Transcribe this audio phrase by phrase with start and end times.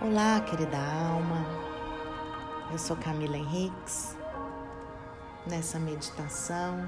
[0.00, 1.44] Olá, querida alma.
[2.70, 4.16] Eu sou Camila Henriques.
[5.44, 6.78] Nessa meditação,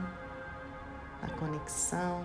[1.20, 2.24] na conexão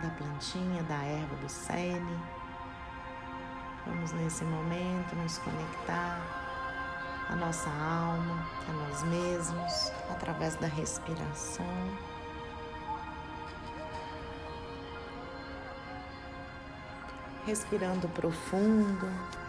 [0.00, 2.20] da plantinha, da erva do Sene,
[3.84, 6.20] vamos nesse momento nos conectar
[7.28, 11.66] à nossa alma, a nós mesmos, através da respiração.
[17.44, 19.47] Respirando profundo.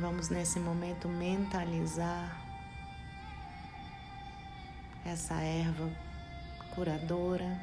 [0.00, 2.34] Vamos nesse momento mentalizar
[5.04, 5.90] essa erva
[6.74, 7.60] curadora,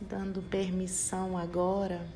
[0.00, 2.06] dando permissão agora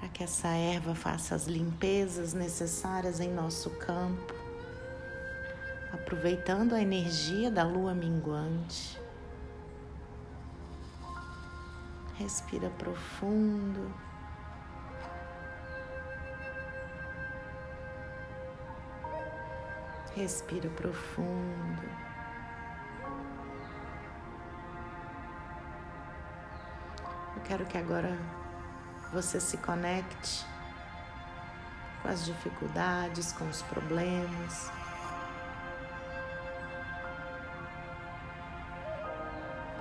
[0.00, 4.34] para que essa erva faça as limpezas necessárias em nosso campo,
[5.92, 9.07] aproveitando a energia da lua minguante.
[12.18, 13.94] Respira profundo.
[20.16, 21.82] Respira profundo.
[27.36, 28.18] Eu quero que agora
[29.12, 30.44] você se conecte
[32.02, 34.72] com as dificuldades, com os problemas,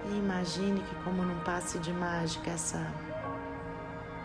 [0.10, 2.80] E imagine que, como num passe de mágica, essa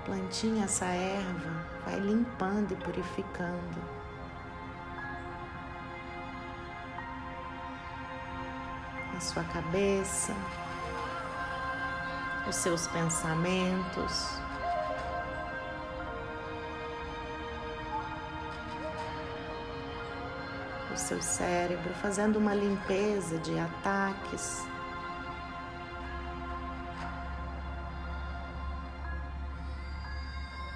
[0.05, 3.83] plantinha, essa erva, vai limpando e purificando.
[9.17, 10.33] A sua cabeça,
[12.49, 14.41] os seus pensamentos.
[20.93, 24.65] O seu cérebro, fazendo uma limpeza de ataques,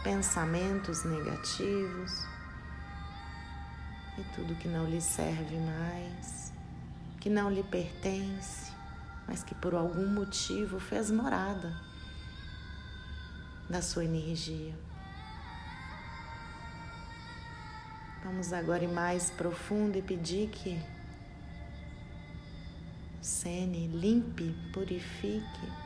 [0.07, 2.25] pensamentos negativos
[4.17, 6.53] e tudo que não lhe serve mais,
[7.21, 8.71] que não lhe pertence,
[9.27, 11.77] mas que por algum motivo fez morada
[13.69, 14.79] da sua energia.
[18.23, 20.81] Vamos agora ir mais profundo e pedir que
[23.21, 25.86] Sene limpe, purifique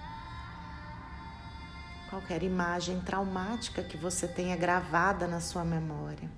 [2.11, 6.29] qualquer imagem traumática que você tenha gravada na sua memória.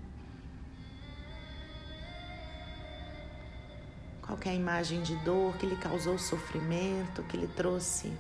[4.21, 8.12] Qualquer imagem de dor que lhe causou sofrimento, que lhe trouxe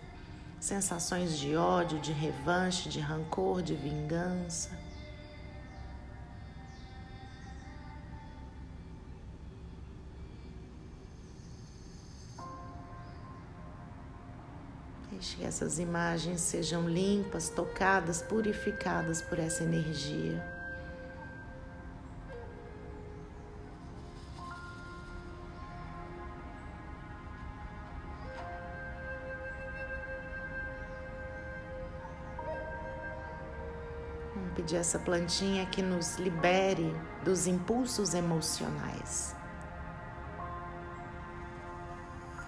[0.58, 4.70] sensações de ódio, de revanche, de rancor, de vingança.
[15.22, 20.44] Deixe que essas imagens sejam limpas, tocadas, purificadas por essa energia.
[34.34, 36.92] Vamos pedir essa plantinha que nos libere
[37.24, 39.36] dos impulsos emocionais,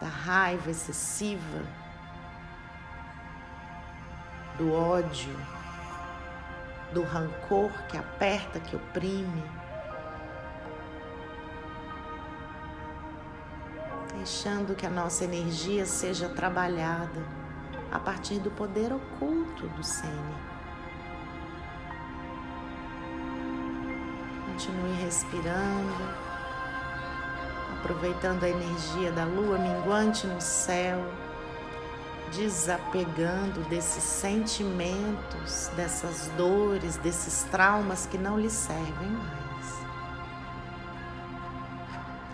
[0.00, 1.83] da raiva excessiva
[4.56, 5.36] do ódio,
[6.92, 9.42] do rancor que aperta, que oprime.
[14.16, 17.20] Deixando que a nossa energia seja trabalhada
[17.90, 20.34] a partir do poder oculto do Sene.
[24.46, 25.94] Continue respirando,
[27.78, 31.04] aproveitando a energia da lua minguante no céu
[32.32, 39.34] desapegando desses sentimentos, dessas dores, desses traumas que não lhe servem mais.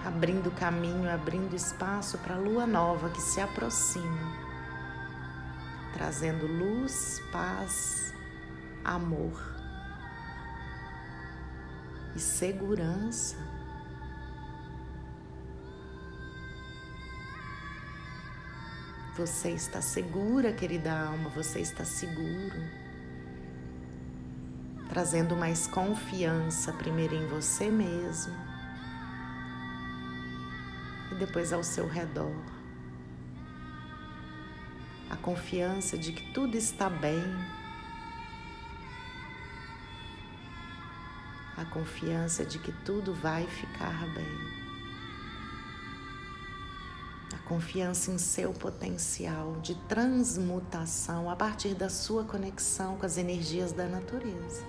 [0.06, 4.32] Abrindo caminho, abrindo espaço para a lua nova que se aproxima,
[5.92, 8.14] trazendo luz, paz,
[8.84, 9.38] amor
[12.16, 13.36] e segurança
[19.20, 22.56] Você está segura, querida alma, você está seguro.
[24.88, 28.34] Trazendo mais confiança, primeiro em você mesmo
[31.12, 32.42] e depois ao seu redor.
[35.10, 37.22] A confiança de que tudo está bem.
[41.58, 44.59] A confiança de que tudo vai ficar bem.
[47.50, 53.88] Confiança em seu potencial de transmutação a partir da sua conexão com as energias da
[53.88, 54.64] natureza.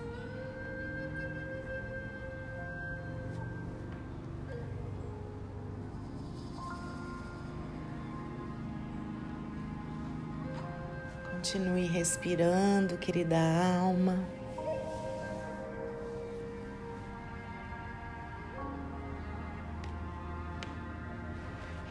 [11.36, 13.38] Continue respirando, querida
[13.80, 14.41] alma.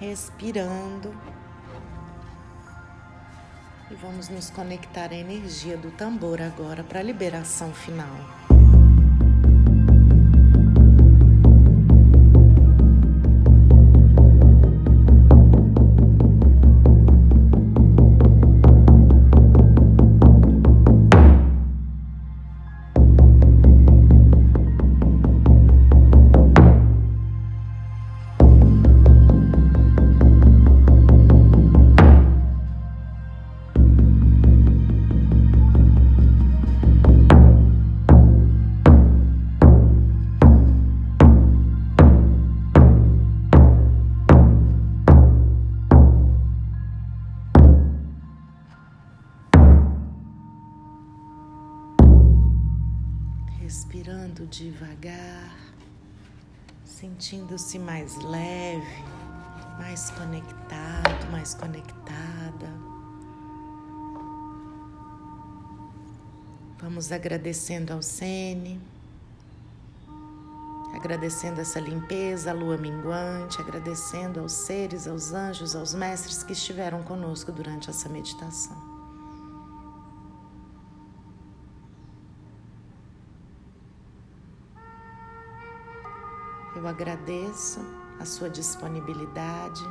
[0.00, 1.14] Respirando.
[3.90, 8.39] E vamos nos conectar à energia do tambor agora para a liberação final.
[54.20, 55.56] Respirando devagar,
[56.84, 59.04] sentindo-se mais leve,
[59.78, 62.68] mais conectado, mais conectada.
[66.78, 68.80] Vamos agradecendo ao Sene,
[70.94, 77.02] agradecendo essa limpeza, a lua minguante, agradecendo aos seres, aos anjos, aos mestres que estiveram
[77.02, 78.89] conosco durante essa meditação.
[86.80, 87.78] Eu agradeço
[88.18, 89.82] a sua disponibilidade,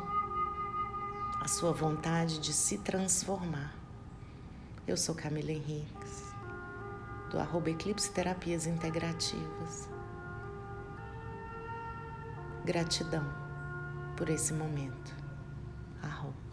[1.39, 3.75] a sua vontade de se transformar.
[4.87, 6.33] Eu sou Camila Henriques,
[7.29, 9.87] do arroba Eclipse Terapias Integrativas.
[12.65, 13.25] Gratidão
[14.17, 15.15] por esse momento.
[16.01, 16.48] Arroba.